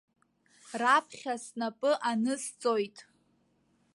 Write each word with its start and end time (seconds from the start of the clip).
Раԥхьа 0.81 1.35
снапы 1.43 1.91
анысҵоит! 2.09 2.97